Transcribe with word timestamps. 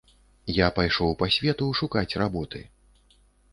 Я 0.65 0.69
пайшоў 0.77 1.11
па 1.19 1.29
свету 1.37 1.69
шукаць 1.83 2.17
работы. 2.25 2.65